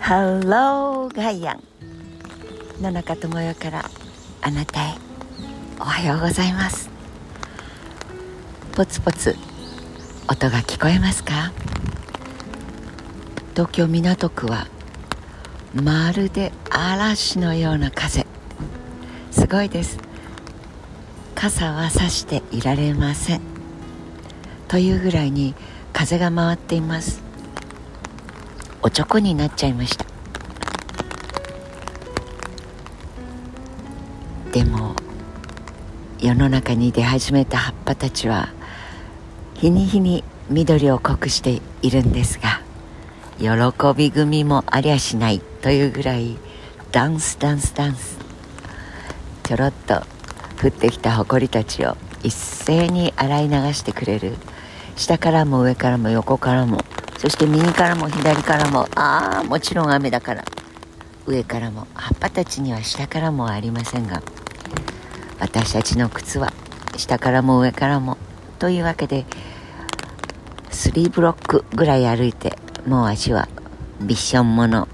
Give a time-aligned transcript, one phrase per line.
[0.00, 1.62] ハローガイアン
[2.80, 3.90] 野中智代から
[4.40, 4.94] あなたへ。
[5.80, 6.88] おはようございます。
[8.74, 9.36] ポツポツ
[10.30, 11.52] 音が聞こえますか？
[13.52, 14.66] 東京港区は
[15.74, 18.26] まるで嵐のような風。
[19.30, 19.98] すごいです。
[21.34, 23.40] 傘はさしていられません。
[24.68, 25.54] というぐらいに
[25.92, 27.22] 風が回っています。
[28.82, 30.06] おちょこになっちゃいました。
[34.52, 34.94] でも
[36.20, 38.48] 世の中に出始めた葉っぱたちは
[39.54, 42.60] 日に日に緑を濃くしているんですが
[43.38, 43.48] 喜
[43.96, 46.36] び組もありゃしないというぐらい
[46.90, 48.18] ダンスダンスダンス。
[49.44, 50.02] ちょろっと
[50.62, 54.36] 降ってきたほこりたちを一斉に洗い流してくれる。
[54.96, 56.84] 下からも上からも横からも
[57.18, 60.44] そして右からも左からもああもちろん雨だから。
[61.28, 64.22] 上からも葉っぱたちには下からもありませんが
[65.38, 66.54] 私たちの靴は
[66.96, 68.16] 下からも上からも
[68.58, 69.26] というわけで
[70.70, 73.46] 3ブロックぐらい歩いてもう足は
[74.00, 74.88] ビッションもの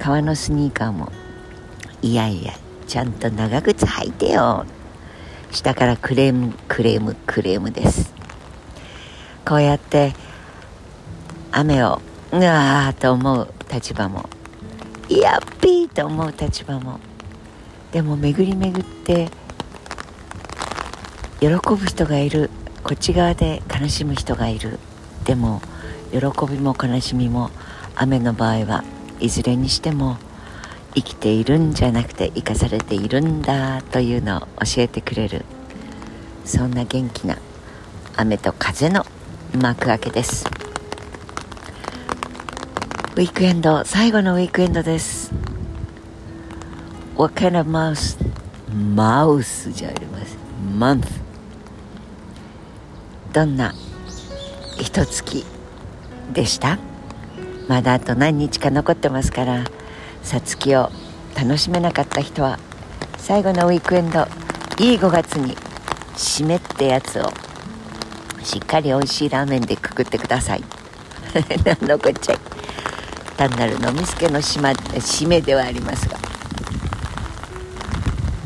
[0.00, 1.12] 革のスニーカーも
[2.02, 2.52] いやいや
[2.88, 4.66] ちゃんと長靴履いてよ。
[5.52, 8.12] 下からクレームクレームクレームです。
[9.44, 10.12] こうやって
[11.52, 12.00] 雨を
[12.32, 14.28] うわーと思う立場も。
[15.08, 17.00] やっぴーと思う立場も。
[17.92, 19.28] でも巡り巡って
[21.40, 22.50] 喜ぶ人がいる。
[22.82, 24.78] こっち側で悲しむ人がいる。
[25.24, 25.60] でも
[26.12, 27.50] 喜びも悲しみも
[27.94, 28.84] 雨の場合は
[29.18, 30.16] いずれにしても
[30.94, 35.44] 生きているんじゃなくて生かされているんだというのを教えてくれる。
[36.44, 37.36] そんな元気な
[38.16, 39.04] 雨と風の
[39.54, 40.59] 幕開けです。
[43.20, 45.30] ウィークエンド最後のウィークエンドです。
[47.18, 48.16] What kind of mouse?
[48.74, 50.38] マウスじゃありません
[50.78, 51.06] month
[53.34, 53.74] どんな
[54.78, 55.44] 一月
[56.32, 56.78] でした？
[57.68, 59.64] まだあと何日か残ってますから
[60.22, 60.90] さつきを
[61.36, 62.58] 楽しめなかった人は
[63.18, 64.20] 最後のウィークエンド
[64.78, 65.54] いい5月に
[66.14, 67.30] 締めってやつを
[68.42, 70.64] しっかり美味しいラーメンでくくってください。
[71.66, 72.32] 何のこっちゃ。
[72.32, 72.49] い
[73.40, 76.18] 単なる飲みすけの締めではありますが。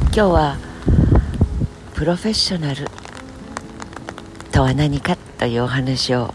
[0.05, 0.56] 今日は
[1.94, 2.87] プロフェッショナル
[4.53, 6.32] とは何かというお話を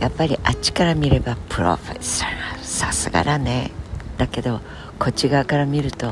[0.00, 3.70] やっぱりあっちから見ればプロフェッショナルさすがだね。
[4.18, 4.60] だけど
[4.98, 6.08] こっち側から見ると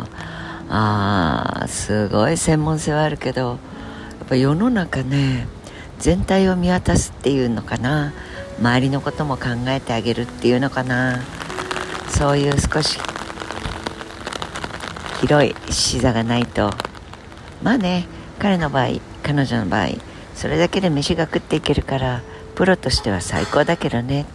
[0.69, 3.57] ああすごい専門性はあるけどや
[4.25, 5.49] っぱ世の中ね
[5.99, 8.13] 全体を見渡すっていうのかな。
[8.59, 11.21] 周りのことも考えてあげるっていうのかな。
[12.09, 12.99] そういう少し
[15.21, 16.71] 広い視座がないと。
[17.63, 18.07] まあね
[18.39, 18.89] 彼の場合
[19.23, 19.89] 彼女の場合
[20.35, 22.23] それだけで飯が食っていけるから
[22.55, 24.27] プロとしては最高だけどね。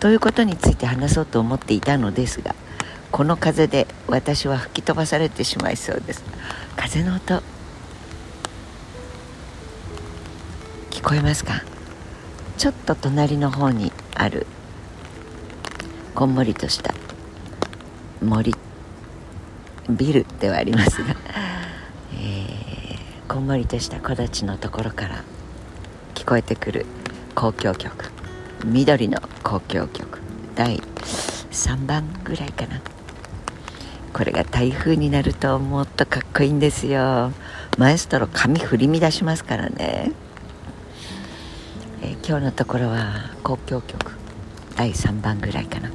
[0.00, 2.54] ということについて話そうと思っていたのですが
[3.10, 6.24] この風で私は吹き飛ばされてしまいそうです。
[6.76, 7.42] 風の音。
[10.90, 11.62] 聞こえますか？
[12.56, 14.46] ちょっと隣の方にある
[16.14, 16.94] こんもりとした
[18.22, 18.54] 森
[19.90, 21.14] ビルではありますが、
[22.14, 22.98] えー、
[23.28, 25.24] こんもりとした木立のところから
[26.14, 26.86] 聞こえてくる
[27.36, 28.10] 交響曲。
[28.64, 30.20] 緑の交響曲。
[30.54, 30.80] 第
[31.50, 32.80] 3番ぐらいかな。
[34.12, 37.32] これが台風になるともっとかっこいいんですよ。
[37.76, 40.12] マエストロ髪振り乱しますからね、
[42.04, 44.12] えー、今日のところは交響曲
[44.76, 45.90] 第3番ぐらいかな。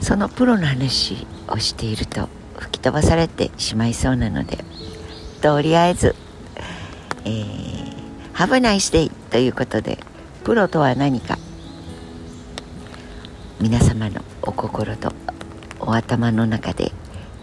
[0.00, 2.28] そのプロの話をしていると
[2.58, 4.58] 吹き飛ばされてしまいそうなので
[5.40, 6.14] とりあえず、
[7.24, 7.78] えー
[8.38, 9.98] Have a nice day ということで
[10.44, 11.36] プロとは何か
[13.60, 15.12] 皆様のお心と
[15.80, 16.92] お頭の中で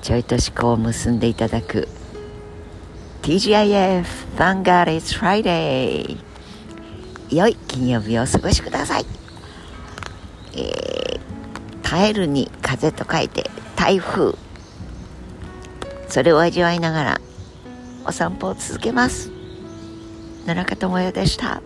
[0.02, 1.90] ちょいと思考を結んでいただく
[3.24, 4.06] TGIF
[4.38, 6.18] Thank God it's Friday
[7.30, 9.06] 良い金曜日をお過ごしください、
[10.54, 11.20] えー、
[11.84, 14.36] 耐えるに風と書いて台風。
[16.08, 17.22] それを味わいながら
[18.06, 19.32] お散歩を続けます。
[20.46, 21.62] 野中智也でした。